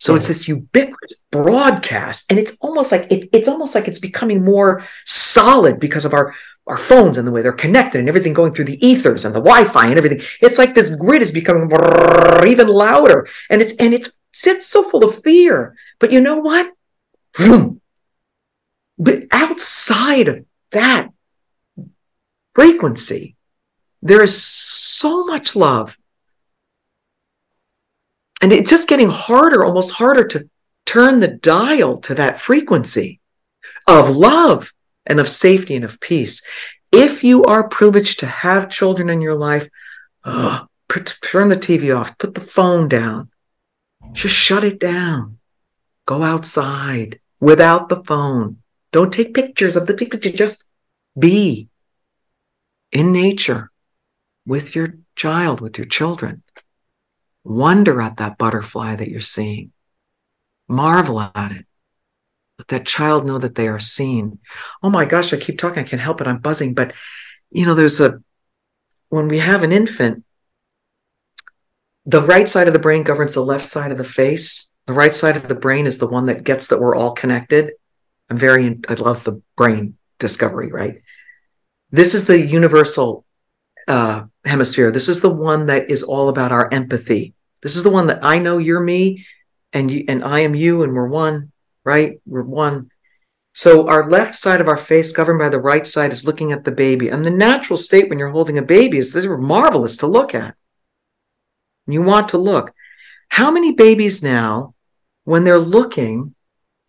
So 0.00 0.12
yeah. 0.12 0.16
it's 0.16 0.28
this 0.28 0.48
ubiquitous 0.48 1.24
broadcast, 1.30 2.26
and 2.28 2.38
it's 2.38 2.56
almost 2.60 2.90
like 2.90 3.10
it, 3.12 3.28
it's 3.32 3.46
almost 3.46 3.76
like 3.76 3.86
it's 3.86 4.00
becoming 4.00 4.44
more 4.44 4.82
solid 5.04 5.78
because 5.78 6.04
of 6.04 6.12
our 6.12 6.34
our 6.66 6.76
phones 6.76 7.16
and 7.16 7.28
the 7.28 7.30
way 7.30 7.42
they're 7.42 7.52
connected 7.52 8.00
and 8.00 8.08
everything 8.08 8.34
going 8.34 8.52
through 8.52 8.64
the 8.64 8.84
ethers 8.84 9.24
and 9.24 9.32
the 9.32 9.40
Wi-Fi 9.40 9.86
and 9.86 9.98
everything. 9.98 10.20
It's 10.42 10.58
like 10.58 10.74
this 10.74 10.90
grid 10.96 11.22
is 11.22 11.30
becoming 11.30 11.70
even 12.44 12.66
louder, 12.66 13.28
and 13.50 13.62
it's 13.62 13.74
and 13.74 13.94
it's 13.94 14.10
it's 14.44 14.66
so 14.66 14.90
full 14.90 15.04
of 15.04 15.22
fear. 15.22 15.76
But 16.00 16.10
you 16.10 16.20
know 16.20 16.38
what? 16.38 16.72
But 18.98 19.24
outside 19.30 20.28
of 20.28 20.44
that 20.76 21.08
frequency, 22.54 23.36
there 24.02 24.22
is 24.22 24.40
so 24.40 25.24
much 25.24 25.56
love. 25.56 25.98
And 28.40 28.52
it's 28.52 28.70
just 28.70 28.88
getting 28.88 29.08
harder, 29.08 29.64
almost 29.64 29.90
harder 29.90 30.26
to 30.28 30.48
turn 30.84 31.20
the 31.20 31.28
dial 31.28 31.98
to 32.06 32.14
that 32.14 32.38
frequency 32.38 33.20
of 33.86 34.14
love 34.14 34.72
and 35.06 35.18
of 35.18 35.28
safety 35.28 35.74
and 35.74 35.84
of 35.84 35.98
peace. 36.00 36.42
If 36.92 37.24
you 37.24 37.44
are 37.44 37.68
privileged 37.68 38.20
to 38.20 38.26
have 38.26 38.70
children 38.70 39.08
in 39.08 39.20
your 39.20 39.34
life, 39.34 39.68
turn 40.24 41.48
the 41.48 41.56
TV 41.56 41.96
off, 41.96 42.18
put 42.18 42.34
the 42.34 42.40
phone 42.40 42.88
down, 42.88 43.30
just 44.12 44.34
shut 44.34 44.64
it 44.64 44.78
down. 44.78 45.38
Go 46.06 46.22
outside 46.22 47.20
without 47.40 47.88
the 47.88 48.02
phone. 48.04 48.58
Don't 48.92 49.12
take 49.12 49.34
pictures 49.34 49.76
of 49.76 49.86
the 49.86 49.94
picture. 49.94 50.30
Just 50.30 50.64
be 51.18 51.68
in 52.92 53.12
nature 53.12 53.70
with 54.46 54.74
your 54.74 54.98
child, 55.16 55.60
with 55.60 55.78
your 55.78 55.86
children. 55.86 56.42
Wonder 57.44 58.00
at 58.00 58.16
that 58.16 58.38
butterfly 58.38 58.96
that 58.96 59.08
you're 59.08 59.20
seeing. 59.20 59.72
Marvel 60.68 61.20
at 61.20 61.52
it. 61.52 61.66
Let 62.58 62.68
that 62.68 62.86
child 62.86 63.26
know 63.26 63.38
that 63.38 63.54
they 63.54 63.68
are 63.68 63.78
seen. 63.78 64.38
Oh 64.82 64.90
my 64.90 65.04
gosh, 65.04 65.32
I 65.32 65.36
keep 65.36 65.58
talking. 65.58 65.80
I 65.80 65.86
can't 65.86 66.02
help 66.02 66.20
it. 66.20 66.26
I'm 66.26 66.38
buzzing. 66.38 66.74
But, 66.74 66.92
you 67.50 67.66
know, 67.66 67.74
there's 67.74 68.00
a, 68.00 68.22
when 69.10 69.28
we 69.28 69.38
have 69.38 69.62
an 69.62 69.72
infant, 69.72 70.24
the 72.04 72.22
right 72.22 72.48
side 72.48 72.66
of 72.66 72.72
the 72.72 72.78
brain 72.78 73.02
governs 73.02 73.34
the 73.34 73.44
left 73.44 73.64
side 73.64 73.92
of 73.92 73.98
the 73.98 74.04
face. 74.04 74.74
The 74.86 74.92
right 74.92 75.12
side 75.12 75.36
of 75.36 75.48
the 75.48 75.54
brain 75.54 75.86
is 75.86 75.98
the 75.98 76.06
one 76.06 76.26
that 76.26 76.44
gets 76.44 76.68
that 76.68 76.80
we're 76.80 76.94
all 76.94 77.12
connected. 77.12 77.72
I'm 78.30 78.38
very, 78.38 78.78
I 78.88 78.94
love 78.94 79.24
the 79.24 79.42
brain 79.56 79.96
discovery, 80.18 80.70
right? 80.72 81.02
This 81.90 82.14
is 82.14 82.26
the 82.26 82.40
universal 82.40 83.24
uh, 83.86 84.24
hemisphere. 84.44 84.90
This 84.90 85.08
is 85.08 85.20
the 85.20 85.30
one 85.30 85.66
that 85.66 85.90
is 85.90 86.02
all 86.02 86.28
about 86.28 86.52
our 86.52 86.72
empathy. 86.72 87.34
This 87.62 87.76
is 87.76 87.82
the 87.82 87.90
one 87.90 88.08
that 88.08 88.20
I 88.22 88.38
know 88.38 88.58
you're 88.58 88.80
me 88.80 89.24
and 89.72 89.90
you 89.90 90.04
and 90.08 90.24
I 90.24 90.40
am 90.40 90.54
you 90.54 90.82
and 90.82 90.92
we're 90.92 91.08
one, 91.08 91.52
right? 91.84 92.20
We're 92.26 92.42
one. 92.42 92.90
So 93.54 93.88
our 93.88 94.10
left 94.10 94.36
side 94.36 94.60
of 94.60 94.68
our 94.68 94.76
face, 94.76 95.12
governed 95.12 95.38
by 95.38 95.48
the 95.48 95.58
right 95.58 95.86
side, 95.86 96.12
is 96.12 96.26
looking 96.26 96.52
at 96.52 96.64
the 96.64 96.72
baby. 96.72 97.08
And 97.08 97.24
the 97.24 97.30
natural 97.30 97.78
state 97.78 98.10
when 98.10 98.18
you're 98.18 98.30
holding 98.30 98.58
a 98.58 98.62
baby 98.62 98.98
is 98.98 99.12
these 99.12 99.24
are 99.24 99.38
marvelous 99.38 99.96
to 99.98 100.06
look 100.06 100.34
at. 100.34 100.54
You 101.86 102.02
want 102.02 102.28
to 102.30 102.38
look. 102.38 102.74
How 103.28 103.50
many 103.50 103.72
babies 103.72 104.22
now, 104.22 104.74
when 105.24 105.44
they're 105.44 105.58
looking, 105.58 106.34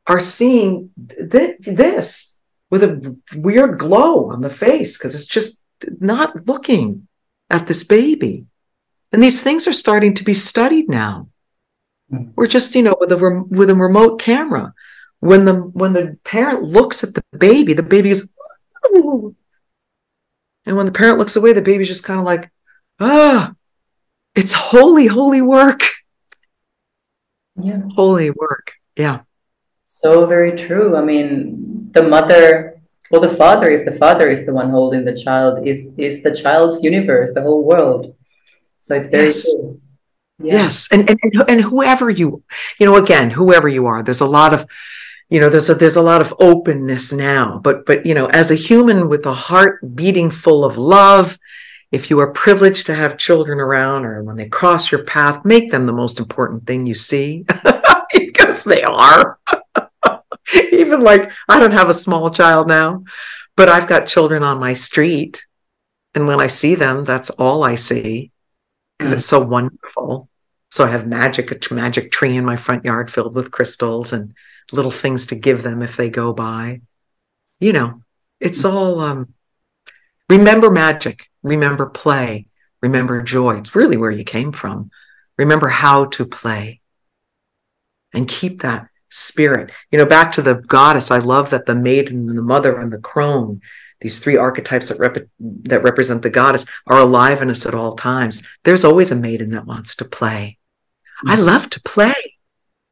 are 0.05 0.19
seeing 0.19 0.91
th- 1.31 1.57
this 1.59 2.36
with 2.69 2.83
a 2.83 3.17
weird 3.35 3.79
glow 3.79 4.29
on 4.29 4.41
the 4.41 4.49
face 4.49 4.97
because 4.97 5.15
it's 5.15 5.25
just 5.25 5.61
not 5.99 6.47
looking 6.47 7.07
at 7.49 7.67
this 7.67 7.83
baby. 7.83 8.45
And 9.11 9.23
these 9.23 9.41
things 9.41 9.67
are 9.67 9.73
starting 9.73 10.13
to 10.15 10.23
be 10.23 10.33
studied 10.33 10.89
now. 10.89 11.29
Mm. 12.11 12.33
We're 12.35 12.47
just, 12.47 12.75
you 12.75 12.83
know, 12.83 12.95
with 12.99 13.11
a 13.11 13.45
with 13.49 13.69
a 13.69 13.75
remote 13.75 14.19
camera. 14.19 14.73
When 15.19 15.45
the 15.45 15.55
when 15.55 15.93
the 15.93 16.17
parent 16.23 16.63
looks 16.63 17.03
at 17.03 17.13
the 17.13 17.23
baby, 17.37 17.73
the 17.73 17.83
baby 17.83 18.11
is, 18.11 18.29
Ooh. 18.87 19.35
and 20.65 20.77
when 20.77 20.85
the 20.85 20.91
parent 20.91 21.17
looks 21.17 21.35
away, 21.35 21.53
the 21.53 21.61
baby's 21.61 21.87
just 21.87 22.03
kind 22.03 22.19
of 22.19 22.25
like, 22.25 22.51
ah, 22.99 23.53
it's 24.35 24.53
holy, 24.53 25.07
holy 25.07 25.41
work. 25.41 25.81
Yeah, 27.59 27.81
holy 27.95 28.29
work. 28.29 28.73
Yeah. 28.95 29.21
So 29.87 30.27
very 30.27 30.55
true. 30.55 30.95
I 30.95 31.01
mean, 31.01 31.76
the 31.91 32.03
mother 32.03 32.81
or 33.11 33.19
the 33.19 33.29
father, 33.29 33.69
if 33.69 33.85
the 33.85 33.97
father 33.97 34.29
is 34.29 34.45
the 34.45 34.53
one 34.53 34.69
holding 34.69 35.05
the 35.05 35.15
child, 35.15 35.65
is 35.65 35.97
is 35.97 36.23
the 36.23 36.33
child's 36.33 36.83
universe, 36.83 37.33
the 37.33 37.41
whole 37.41 37.63
world. 37.63 38.15
So 38.79 38.95
it's 38.95 39.07
very 39.07 39.25
yes. 39.25 39.43
true. 39.43 39.81
Yeah. 40.39 40.53
Yes, 40.53 40.87
and, 40.91 41.09
and 41.09 41.19
and 41.49 41.61
whoever 41.61 42.11
you, 42.11 42.43
you 42.79 42.85
know, 42.85 42.95
again, 42.95 43.31
whoever 43.31 43.67
you 43.67 43.87
are, 43.87 44.03
there's 44.03 44.21
a 44.21 44.27
lot 44.27 44.53
of, 44.53 44.67
you 45.29 45.39
know, 45.39 45.49
there's 45.49 45.69
a 45.69 45.73
there's 45.75 45.95
a 45.95 46.01
lot 46.01 46.21
of 46.21 46.33
openness 46.39 47.11
now. 47.11 47.57
But 47.57 47.87
but 47.87 48.05
you 48.05 48.13
know, 48.13 48.27
as 48.27 48.51
a 48.51 48.55
human 48.55 49.09
with 49.09 49.25
a 49.25 49.33
heart 49.33 49.79
beating 49.95 50.29
full 50.29 50.63
of 50.63 50.77
love, 50.77 51.39
if 51.91 52.11
you 52.11 52.19
are 52.19 52.31
privileged 52.33 52.85
to 52.85 52.95
have 52.95 53.17
children 53.17 53.59
around, 53.59 54.05
or 54.05 54.21
when 54.21 54.35
they 54.35 54.47
cross 54.47 54.91
your 54.91 55.03
path, 55.05 55.43
make 55.43 55.71
them 55.71 55.87
the 55.87 55.93
most 55.93 56.19
important 56.19 56.67
thing 56.67 56.85
you 56.85 56.93
see, 56.93 57.45
because 58.13 58.63
they 58.63 58.83
are. 58.83 59.36
Even 60.77 61.01
like 61.01 61.31
I 61.49 61.59
don't 61.59 61.71
have 61.71 61.89
a 61.89 61.93
small 61.93 62.29
child 62.29 62.67
now, 62.67 63.03
but 63.55 63.69
I've 63.69 63.87
got 63.87 64.07
children 64.07 64.43
on 64.43 64.59
my 64.59 64.73
street. 64.73 65.43
And 66.13 66.27
when 66.27 66.39
I 66.39 66.47
see 66.47 66.75
them, 66.75 67.03
that's 67.03 67.29
all 67.29 67.63
I 67.63 67.75
see 67.75 68.31
because 68.97 69.11
mm. 69.11 69.15
it's 69.17 69.25
so 69.25 69.39
wonderful. 69.39 70.29
So 70.71 70.85
I 70.85 70.89
have 70.89 71.07
magic, 71.07 71.51
a 71.51 71.73
magic 71.73 72.11
tree 72.11 72.35
in 72.35 72.45
my 72.45 72.55
front 72.55 72.85
yard 72.85 73.11
filled 73.11 73.35
with 73.35 73.51
crystals 73.51 74.13
and 74.13 74.33
little 74.71 74.91
things 74.91 75.27
to 75.27 75.35
give 75.35 75.63
them 75.63 75.81
if 75.81 75.95
they 75.95 76.09
go 76.09 76.33
by. 76.33 76.81
You 77.59 77.73
know, 77.73 78.01
it's 78.39 78.65
all 78.65 78.99
um 78.99 79.33
remember 80.29 80.69
magic, 80.69 81.29
remember 81.43 81.87
play, 81.87 82.47
remember 82.81 83.21
joy. 83.21 83.57
It's 83.57 83.75
really 83.75 83.97
where 83.97 84.11
you 84.11 84.23
came 84.23 84.51
from. 84.51 84.91
Remember 85.37 85.67
how 85.67 86.05
to 86.05 86.25
play 86.25 86.81
and 88.13 88.27
keep 88.27 88.61
that 88.61 88.87
spirit. 89.09 89.71
You 89.91 89.97
know, 89.97 90.05
back 90.05 90.31
to 90.33 90.41
the 90.41 90.55
goddess, 90.55 91.11
I 91.11 91.19
love 91.19 91.49
that 91.51 91.65
the 91.65 91.75
maiden 91.75 92.29
and 92.29 92.37
the 92.37 92.43
mother 92.43 92.79
and 92.79 92.91
the 92.91 92.97
crone, 92.97 93.61
these 94.01 94.19
three 94.19 94.37
archetypes 94.37 94.89
that, 94.89 94.99
rep- 94.99 95.27
that 95.39 95.83
represent 95.83 96.21
the 96.21 96.29
goddess, 96.29 96.65
are 96.85 96.99
alive 96.99 97.41
in 97.41 97.49
us 97.49 97.65
at 97.65 97.73
all 97.73 97.93
times. 97.93 98.43
There's 98.63 98.85
always 98.85 99.11
a 99.11 99.15
maiden 99.15 99.51
that 99.51 99.65
wants 99.65 99.95
to 99.97 100.05
play. 100.05 100.57
Mm-hmm. 101.25 101.29
I 101.29 101.35
love 101.35 101.69
to 101.71 101.81
play. 101.81 102.15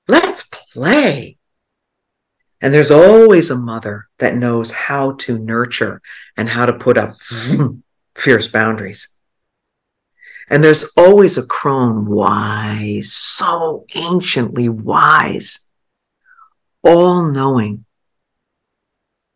Let's 0.08 0.44
play. 0.52 1.38
And 2.62 2.74
there's 2.74 2.92
always 2.92 3.52
a 3.52 3.56
mother 3.56 4.08
that 4.20 4.38
knows 4.38 4.72
how 4.72 5.14
to 5.14 5.38
nurture 5.38 6.02
and 6.38 6.50
how 6.50 6.66
to 6.66 6.74
put 6.74 6.98
up 6.98 7.16
fierce 8.16 8.48
boundaries. 8.48 9.10
And 10.50 10.64
there's 10.64 10.86
always 10.96 11.38
a 11.38 11.46
crone 11.46 12.06
wise, 12.06 13.12
so 13.12 13.86
anciently 13.96 14.70
wise, 14.70 15.60
all 16.86 17.24
knowing, 17.24 17.86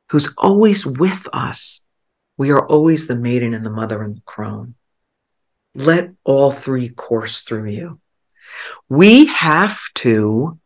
who's 0.09 0.33
always 0.37 0.85
with 0.85 1.27
us. 1.33 1.85
We 2.37 2.51
are 2.51 2.65
always 2.65 3.07
the 3.07 3.17
maiden 3.17 3.53
and 3.53 3.65
the 3.65 3.71
mother 3.71 4.01
and 4.01 4.17
the 4.17 4.21
crone. 4.21 4.75
Let 5.75 6.11
all 6.23 6.51
three 6.51 6.89
course 6.89 7.41
through 7.41 7.69
you. 7.69 7.99
We 8.87 9.25
have 9.25 9.79
to 9.95 10.57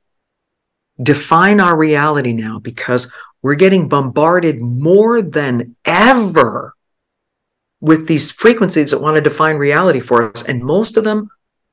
define 1.02 1.60
our 1.60 1.76
reality 1.76 2.34
now 2.34 2.60
because 2.60 3.12
we're 3.42 3.56
getting 3.56 3.90
bombarded 3.90 4.62
more 4.62 5.22
than 5.22 5.76
ever 5.84 6.76
with 7.82 8.08
these 8.08 8.32
frequencies 8.32 8.92
that 8.92 9.02
want 9.02 9.16
to 9.18 9.22
define 9.22 9.58
reality 9.58 10.00
for 10.00 10.32
us. 10.32 10.44
And 10.44 10.64
most 10.64 10.96
of 10.96 11.04
them 11.04 11.30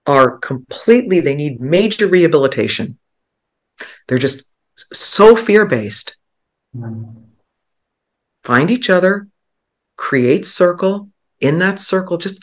are 0.07 0.38
completely, 0.38 1.21
they 1.21 1.37
need 1.37 1.61
major 1.61 2.09
rehabilitation. 2.09 2.99
They're 4.09 4.19
just 4.19 4.50
so 4.93 5.37
fear 5.37 5.67
based. 5.67 6.17
Find 8.45 8.71
each 8.71 8.91
other, 8.91 9.29
create 9.97 10.47
circle. 10.47 11.11
In 11.41 11.59
that 11.59 11.79
circle, 11.79 12.19
just 12.19 12.43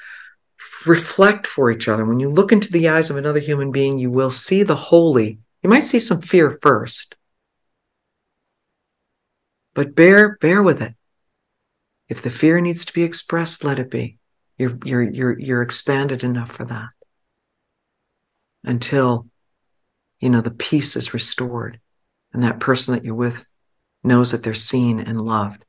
reflect 0.86 1.46
for 1.46 1.70
each 1.70 1.88
other. 1.88 2.06
When 2.06 2.20
you 2.20 2.30
look 2.30 2.52
into 2.52 2.72
the 2.72 2.90
eyes 2.90 3.10
of 3.10 3.18
another 3.18 3.40
human 3.40 3.72
being, 3.72 4.00
you 4.00 4.10
will 4.10 4.32
see 4.32 4.64
the 4.64 4.76
holy. 4.76 5.40
You 5.62 5.70
might 5.70 5.84
see 5.84 6.00
some 6.00 6.22
fear 6.22 6.58
first, 6.62 7.16
but 9.74 9.96
bear 9.96 10.38
bear 10.38 10.64
with 10.64 10.82
it. 10.82 10.96
If 12.10 12.22
the 12.22 12.30
fear 12.30 12.62
needs 12.62 12.86
to 12.86 12.94
be 12.94 13.04
expressed, 13.04 13.64
let 13.64 13.80
it 13.80 13.92
be. 13.92 14.18
You're 14.58 14.78
you're 14.84 15.04
you're 15.04 15.40
you're 15.40 15.62
expanded 15.62 16.24
enough 16.24 16.52
for 16.52 16.66
that. 16.66 16.90
Until 18.64 19.28
you 20.20 20.30
know 20.30 20.42
the 20.42 20.52
peace 20.52 20.96
is 20.96 21.14
restored 21.14 21.80
and 22.38 22.44
that 22.44 22.60
person 22.60 22.94
that 22.94 23.04
you're 23.04 23.16
with 23.16 23.46
knows 24.04 24.30
that 24.32 24.44
they're 24.44 24.54
seen 24.54 25.00
and 25.00 25.20
loved. 25.20 25.66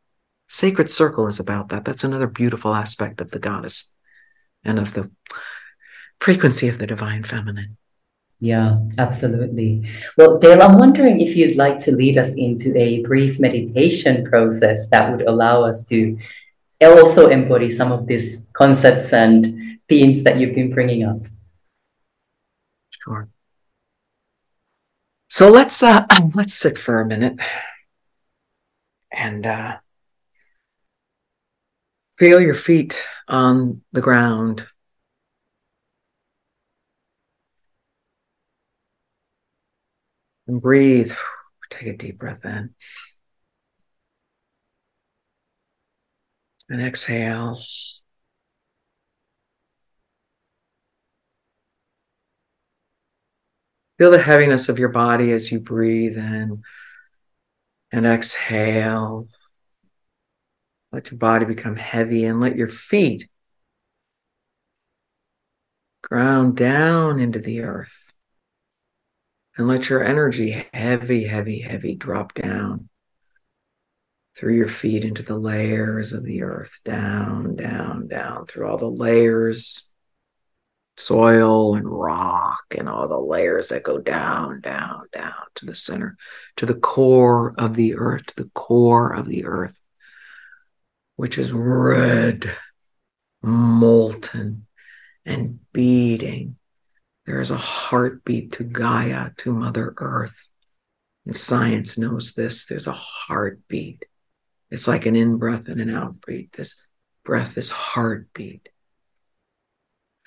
Sacred 0.49 0.91
circle 0.91 1.27
is 1.27 1.41
about 1.41 1.71
that. 1.71 1.87
That's 1.87 2.05
another 2.05 2.27
beautiful 2.27 2.75
aspect 2.75 3.23
of 3.23 3.31
the 3.31 3.39
goddess 3.39 3.91
and 4.63 4.79
of 4.79 4.93
the 4.93 5.11
frequency 6.21 6.69
of 6.69 6.77
the 6.77 6.87
divine 6.87 7.23
feminine. 7.23 7.79
Yeah, 8.41 8.81
absolutely. 8.99 9.89
Well, 10.19 10.37
Dale, 10.37 10.61
I'm 10.61 10.77
wondering 10.77 11.23
if 11.23 11.35
you'd 11.37 11.57
like 11.57 11.79
to 11.87 11.91
lead 11.91 12.19
us 12.19 12.35
into 12.35 12.77
a 12.77 13.01
brief 13.01 13.41
meditation 13.41 14.27
process 14.27 14.89
that 14.89 15.11
would 15.11 15.27
allow 15.27 15.63
us 15.63 15.87
to 15.87 16.19
also 16.83 17.31
embody 17.31 17.71
some 17.71 17.93
of 17.93 18.07
these 18.07 18.47
concepts 18.53 19.11
and 19.15 19.79
themes 19.89 20.23
that 20.25 20.37
you've 20.37 20.55
been 20.55 20.71
bringing 20.71 21.03
up. 21.03 21.23
Sure. 22.91 23.31
So 25.29 25.51
let's 25.51 25.83
uh, 25.83 26.07
let's 26.35 26.55
sit 26.55 26.79
for 26.79 27.01
a 27.01 27.07
minute 27.07 27.39
and 29.13 29.47
uh, 29.47 29.77
feel 32.19 32.41
your 32.41 32.55
feet 32.55 33.03
on 33.29 33.83
the 33.93 34.01
ground. 34.01 34.67
And 40.47 40.61
breathe. 40.61 41.13
Take 41.71 41.89
a 41.89 41.97
deep 41.97 42.19
breath 42.19 42.45
in. 42.47 42.75
And 46.71 46.81
exhale. 46.81 47.59
Feel 53.99 54.13
the 54.13 54.23
heaviness 54.23 54.69
of 54.69 54.79
your 54.79 54.91
body 54.91 55.33
as 55.33 55.51
you 55.51 55.59
breathe 55.59 56.17
in 56.17 56.63
and 57.91 58.07
exhale. 58.07 59.27
Let 60.93 61.11
your 61.11 61.19
body 61.19 61.45
become 61.45 61.75
heavy 61.75 62.25
and 62.25 62.41
let 62.41 62.57
your 62.57 62.69
feet 62.69 63.29
ground 66.03 66.57
down 66.57 67.19
into 67.19 67.41
the 67.41 67.63
earth. 67.63 68.13
And 69.57 69.67
let 69.67 69.89
your 69.89 70.05
energy, 70.05 70.67
heavy, 70.73 71.25
heavy, 71.25 71.61
heavy, 71.61 71.97
drop 71.97 72.33
down 72.35 72.89
through 74.37 74.55
your 74.55 74.69
feet 74.69 75.05
into 75.05 75.25
the 75.25 75.37
layers 75.37 76.13
of 76.13 76.23
the 76.23 76.45
earth, 76.45 76.79
down, 76.85 77.57
down, 77.57 78.07
down 78.07 78.47
through 78.47 78.69
all 78.69 78.79
the 78.79 78.87
layers 78.87 79.91
soil 80.99 81.77
and 81.77 81.89
rock 81.89 82.65
and 82.77 82.89
all 82.89 83.09
the 83.09 83.19
layers 83.19 83.69
that 83.69 83.85
go 83.85 83.99
down, 83.99 84.61
down, 84.61 85.07
down 85.13 85.33
to 85.55 85.65
the 85.65 85.75
center, 85.75 86.17
to 86.57 86.67
the 86.67 86.75
core 86.75 87.55
of 87.57 87.75
the 87.75 87.95
earth, 87.95 88.27
to 88.27 88.43
the 88.43 88.51
core 88.55 89.13
of 89.13 89.27
the 89.27 89.45
earth, 89.47 89.81
which 91.17 91.39
is 91.39 91.53
red, 91.53 92.55
molten, 93.43 94.67
and 95.25 95.61
beating. 95.73 96.57
There 97.27 97.41
is 97.41 97.51
a 97.51 97.57
heartbeat 97.57 98.53
to 98.53 98.65
Gaia, 98.65 99.31
to 99.39 99.53
Mother 99.53 99.95
Earth. 99.99 100.49
And 101.27 101.37
science 101.37 101.99
knows 101.99 102.33
this. 102.33 102.65
There's 102.65 102.87
a 102.87 102.93
heartbeat. 102.93 104.07
It's 104.71 104.89
like 104.89 105.07
an 105.07 105.15
in 105.15 105.37
breath 105.37 105.69
and 105.69 105.81
an 105.81 105.91
out 105.91 106.21
breath. 106.23 106.53
This 106.53 106.83
breath, 107.25 107.55
this 107.55 107.71
heartbeat 107.71 108.71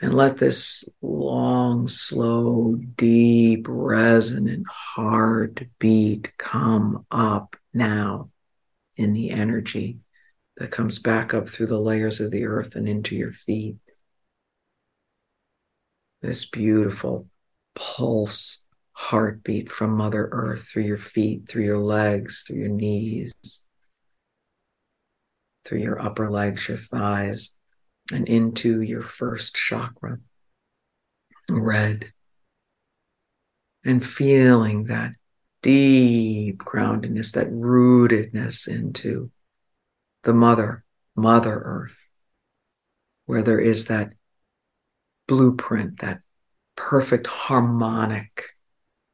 and 0.02 0.16
let 0.16 0.38
this 0.38 0.84
long, 1.04 1.88
slow, 1.88 2.76
deep, 2.98 3.68
resonant 3.70 4.66
heartbeat 4.68 6.36
come 6.38 7.06
up 7.12 7.56
now 7.72 8.32
in 8.98 9.14
the 9.14 9.30
energy 9.30 10.00
that 10.58 10.72
comes 10.72 10.98
back 10.98 11.36
up 11.36 11.48
through 11.48 11.68
the 11.68 11.80
layers 11.80 12.20
of 12.20 12.32
the 12.32 12.46
earth 12.46 12.76
and 12.76 12.90
into 12.90 13.16
your 13.16 13.32
feet. 13.32 13.78
This 16.24 16.46
beautiful 16.46 17.28
pulse 17.76 18.66
heartbeat 18.94 19.72
from 19.72 19.92
Mother 19.92 20.30
Earth 20.32 20.68
through 20.68 20.84
your 20.84 20.98
feet, 20.98 21.48
through 21.48 21.64
your 21.64 21.80
legs, 21.80 22.44
through 22.46 22.58
your 22.58 22.70
knees, 22.70 23.34
through 25.64 25.80
your 25.80 26.02
upper 26.02 26.30
legs, 26.30 26.68
your 26.68 26.78
thighs, 26.78 27.52
and 28.12 28.28
into 28.28 28.82
your 28.82 29.02
first 29.02 29.56
chakra, 29.56 30.20
red, 31.50 32.12
and 33.84 34.06
feeling 34.06 34.86
that 34.86 35.16
deep 35.62 36.58
groundedness, 36.60 37.34
that 37.34 37.52
rootedness 37.52 38.68
into 38.68 39.32
the 40.24 40.34
mother, 40.34 40.84
Mother 41.16 41.62
Earth, 41.64 42.00
where 43.26 43.42
there 43.42 43.60
is 43.60 43.86
that 43.86 44.14
blueprint, 45.28 46.00
that 46.00 46.22
perfect 46.76 47.28
harmonic 47.28 48.44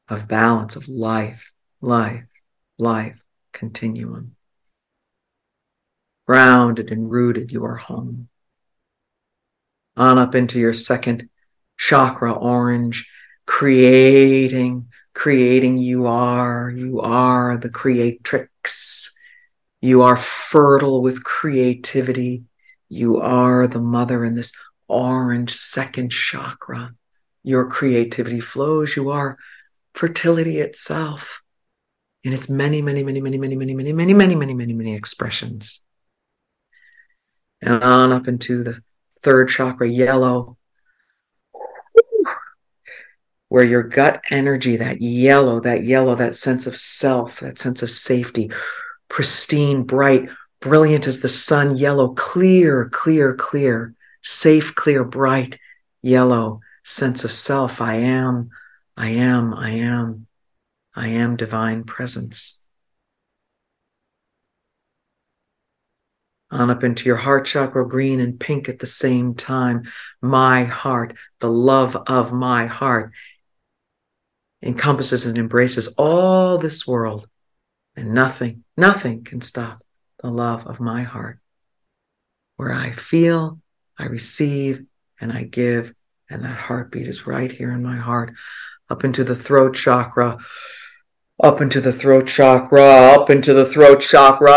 of 0.10 0.28
balance 0.28 0.76
of 0.76 0.88
life, 0.88 1.52
life, 1.82 2.26
life 2.78 3.20
continuum. 3.52 4.36
Grounded 6.26 6.92
and 6.92 7.10
rooted, 7.10 7.52
you 7.52 7.64
are 7.64 7.76
home 7.76 8.30
on 9.98 10.18
up 10.18 10.36
into 10.36 10.60
your 10.60 10.74
second 10.74 11.30
chakra, 11.78 12.32
orange, 12.32 13.10
creating, 13.46 14.88
creating. 15.14 15.78
You 15.80 16.08
are, 16.08 16.70
you 16.70 17.02
are 17.02 17.58
the 17.58 17.70
creatrix. 17.70 19.14
You 19.82 20.04
are 20.04 20.18
fertile 20.18 21.02
with 21.02 21.24
creativity. 21.24 22.44
You 22.90 23.20
are 23.20 23.68
the 23.68 23.82
mother 23.82 24.24
in 24.24 24.36
this 24.36 24.54
orange 24.88 25.54
second 25.54 26.12
chakra. 26.12 26.94
Your 27.44 27.68
creativity 27.68 28.40
flows. 28.40 28.96
You 28.96 29.10
are 29.10 29.38
fertility 29.94 30.60
itself 30.60 31.42
in 32.24 32.34
its 32.34 32.50
many, 32.50 32.82
many, 32.82 33.04
many, 33.04 33.22
many, 33.22 33.38
many, 33.38 33.56
many, 33.56 33.74
many, 33.74 33.94
many, 33.94 34.14
many, 34.14 34.36
many, 34.36 34.54
many, 34.54 34.74
many 34.74 34.96
expressions. 34.96 35.84
And 37.62 37.84
on 37.84 38.12
up 38.12 38.28
into 38.28 38.64
the 38.64 38.82
third 39.22 39.50
chakra, 39.50 39.88
yellow, 39.88 40.58
where 43.50 43.64
your 43.64 43.84
gut 43.84 44.24
energy, 44.30 44.78
that 44.78 45.02
yellow, 45.02 45.60
that 45.60 45.84
yellow, 45.84 46.16
that 46.16 46.36
sense 46.36 46.68
of 46.68 46.76
self, 46.76 47.40
that 47.40 47.58
sense 47.58 47.82
of 47.82 47.90
safety, 47.90 48.52
pristine, 49.10 49.84
bright, 49.84 50.30
brilliant 50.60 51.08
as 51.08 51.22
the 51.22 51.30
sun, 51.30 51.78
yellow, 51.78 52.10
clear, 52.10 52.90
clear, 52.90 53.36
clear, 53.36 53.94
safe, 54.22 54.76
clear, 54.76 55.04
bright, 55.04 55.58
yellow 56.02 56.60
sense 56.84 57.24
of 57.24 57.32
self. 57.32 57.82
I 57.82 57.96
am, 57.96 58.50
I 58.96 59.10
am, 59.10 59.54
I 59.54 59.70
am, 59.72 60.28
I 60.96 61.10
am 61.10 61.36
divine 61.36 61.84
presence. 61.84 62.60
On 66.50 66.70
up 66.70 66.84
into 66.84 67.06
your 67.06 67.18
heart 67.18 67.46
chakra, 67.46 67.88
green 67.88 68.20
and 68.20 68.40
pink 68.40 68.70
at 68.70 68.80
the 68.80 68.88
same 68.88 69.36
time. 69.36 69.84
My 70.22 70.64
heart, 70.64 71.16
the 71.40 71.50
love 71.50 71.96
of 71.96 72.32
my 72.32 72.68
heart, 72.68 73.12
encompasses 74.62 75.26
and 75.26 75.38
embraces 75.38 75.90
all 75.98 76.58
this 76.58 76.88
world, 76.88 77.28
and 77.96 78.14
nothing, 78.14 78.64
nothing 78.76 79.24
can 79.24 79.42
stop 79.42 79.84
the 80.22 80.30
love 80.30 80.66
of 80.66 80.80
my 80.80 81.04
heart. 81.04 81.40
Where 82.56 82.74
I 82.74 82.92
feel, 82.92 83.60
I 84.00 84.06
receive, 84.06 84.84
and 85.20 85.32
I 85.32 85.44
give, 85.44 85.94
and 86.30 86.44
that 86.44 86.58
heartbeat 86.58 87.08
is 87.08 87.28
right 87.28 87.52
here 87.52 87.72
in 87.72 87.84
my 87.84 87.98
heart, 87.98 88.34
up 88.90 89.04
into 89.04 89.24
the 89.24 89.36
throat 89.36 89.76
chakra 89.76 90.38
up 91.42 91.62
into 91.62 91.80
the 91.80 91.92
throat 91.92 92.28
chakra, 92.28 92.82
up 92.82 93.30
into 93.30 93.54
the 93.54 93.66
throat 93.66 94.02
chakra. 94.02 94.50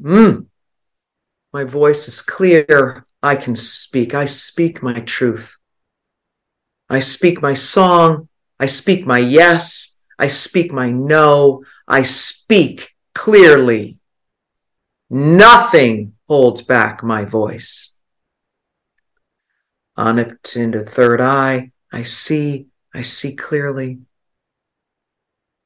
Mm. 0.00 0.46
My 1.52 1.64
voice 1.64 2.06
is 2.06 2.22
clear. 2.22 3.04
I 3.22 3.36
can 3.36 3.54
speak. 3.56 4.14
I 4.14 4.24
speak 4.24 4.82
my 4.82 5.00
truth. 5.00 5.56
I 6.88 7.00
speak 7.00 7.42
my 7.42 7.54
song. 7.54 8.28
I 8.58 8.66
speak 8.66 9.06
my 9.06 9.18
yes. 9.18 9.98
I 10.18 10.28
speak 10.28 10.72
my 10.72 10.90
no. 10.90 11.64
I 11.88 12.02
speak 12.02 12.94
clearly. 13.14 13.98
Nothing 15.10 16.14
holds 16.28 16.62
back 16.62 17.02
my 17.02 17.24
voice. 17.24 17.92
On 19.96 20.18
it 20.18 20.56
into 20.56 20.78
the 20.78 20.84
third 20.84 21.20
eye, 21.20 21.72
I 21.92 22.04
see 22.04 22.69
I 22.92 23.02
see 23.02 23.36
clearly. 23.36 24.00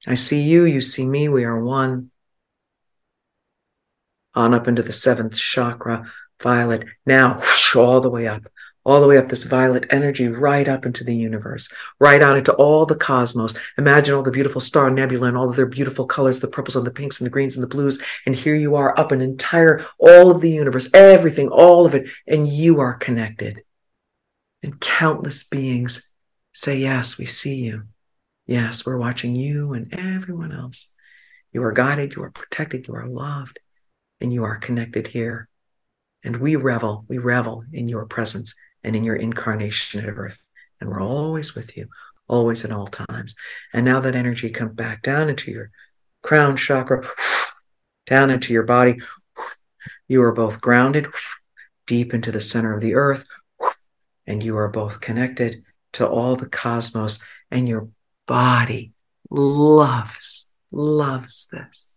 I 0.07 0.15
see 0.15 0.43
you, 0.43 0.65
you 0.65 0.81
see 0.81 1.07
me, 1.07 1.29
we 1.29 1.45
are 1.45 1.59
one. 1.59 2.11
On 4.35 4.53
up 4.53 4.69
into 4.69 4.83
the 4.83 4.93
seventh 4.93 5.37
chakra, 5.39 6.11
violet. 6.43 6.85
Now, 7.07 7.39
whoosh, 7.39 7.77
all 7.77 8.01
the 8.01 8.11
way 8.11 8.27
up, 8.27 8.43
all 8.85 9.01
the 9.01 9.07
way 9.07 9.17
up 9.17 9.29
this 9.29 9.45
violet 9.45 9.87
energy 9.91 10.29
right 10.29 10.69
up 10.69 10.85
into 10.85 11.05
the 11.05 11.17
universe, 11.17 11.73
right 12.01 12.21
out 12.21 12.37
into 12.37 12.53
all 12.55 12.85
the 12.85 12.97
cosmos. 12.97 13.57
Imagine 13.79 14.15
all 14.15 14.23
the 14.23 14.31
beautiful 14.31 14.61
star 14.61 14.91
nebula 14.91 15.29
and 15.29 15.37
all 15.37 15.49
of 15.49 15.57
their 15.57 15.67
beautiful 15.67 16.07
colors, 16.07 16.41
the 16.41 16.49
purples 16.49 16.77
and 16.77 16.87
the 16.87 16.91
pinks 16.91 17.21
and 17.21 17.27
the 17.27 17.31
greens 17.31 17.57
and 17.57 17.63
the 17.63 17.69
blues. 17.69 17.99
And 18.27 18.35
here 18.35 18.57
you 18.57 18.75
are 18.75 18.99
up 18.99 19.13
an 19.13 19.23
entire, 19.23 19.87
all 19.99 20.31
of 20.31 20.43
the 20.43 20.51
universe, 20.51 20.91
everything, 20.93 21.49
all 21.49 21.87
of 21.87 21.95
it. 21.95 22.09
And 22.27 22.47
you 22.47 22.81
are 22.81 22.95
connected. 22.95 23.63
And 24.63 24.79
countless 24.81 25.45
beings 25.45 26.11
say, 26.55 26.79
Yes, 26.79 27.19
we 27.19 27.27
see 27.27 27.57
you. 27.57 27.83
Yes, 28.47 28.87
we're 28.87 28.97
watching 28.97 29.35
you 29.35 29.75
and 29.75 29.93
everyone 29.93 30.53
else. 30.53 30.89
You 31.53 31.63
are 31.63 31.73
guided, 31.73 32.15
you 32.15 32.23
are 32.23 32.31
protected, 32.31 32.89
you 32.89 32.95
are 32.95 33.07
loved, 33.07 33.59
and 34.21 34.33
you 34.33 34.45
are 34.45 34.57
connected 34.57 35.07
here. 35.07 35.49
And 36.23 36.37
we 36.37 36.57
revel, 36.57 37.05
we 37.09 37.19
revel 37.19 37.65
in 37.73 37.89
your 37.89 38.07
presence 38.07 38.55
and 38.83 38.97
in 38.97 39.05
your 39.05 39.17
incarnation 39.17 40.05
at 40.05 40.09
earth. 40.09 40.47
And 40.81 40.91
we're 40.91 41.03
always 41.03 41.55
with 41.55 41.77
you, 41.77 41.89
always 42.29 42.65
at 42.65 42.73
all 42.73 42.87
times. 42.87 43.35
And 43.73 43.85
now 43.85 44.01
that 44.01 44.15
energy 44.15 44.51
comes 44.51 44.75
back 44.75 45.03
down 45.03 45.29
into 45.29 45.51
your 45.51 45.71
crown 46.23 46.57
chakra, 46.57 47.07
down 48.07 48.31
into 48.31 48.53
your 48.53 48.65
body. 48.65 49.01
You 50.07 50.23
are 50.23 50.33
both 50.33 50.61
grounded 50.61 51.09
deep 51.87 52.13
into 52.13 52.31
the 52.31 52.41
center 52.41 52.75
of 52.75 52.83
the 52.83 52.95
earth, 52.95 53.25
and 54.27 54.43
you 54.43 54.57
are 54.59 54.69
both 54.69 55.01
connected 55.01 55.63
to 55.95 56.07
all 56.09 56.37
the 56.37 56.49
cosmos, 56.49 57.23
and 57.51 57.69
your 57.69 57.89
body 58.27 58.93
loves, 59.31 60.51
loves 60.71 61.49
this. 61.51 61.97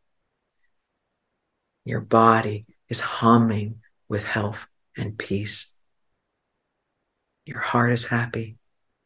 Your 1.86 2.01
body 2.01 2.65
is 2.89 2.99
humming 2.99 3.81
with 4.10 4.25
health 4.25 4.67
and 4.97 5.17
peace 5.17 5.77
your 7.47 7.60
heart 7.60 7.93
is 7.93 8.07
happy, 8.07 8.57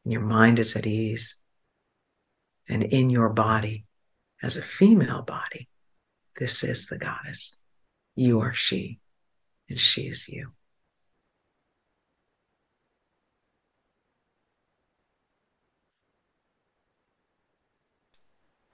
and 0.03 0.11
your 0.11 0.23
mind 0.23 0.57
is 0.57 0.75
at 0.75 0.87
ease. 0.87 1.37
And 2.67 2.81
in 2.81 3.11
your 3.11 3.29
body, 3.29 3.85
as 4.41 4.57
a 4.57 4.63
female 4.63 5.21
body, 5.21 5.69
this 6.37 6.63
is 6.63 6.87
the 6.87 6.97
goddess. 6.97 7.61
You 8.15 8.39
are 8.39 8.53
she, 8.53 8.99
and 9.69 9.79
she 9.79 10.07
is 10.07 10.27
you. 10.27 10.53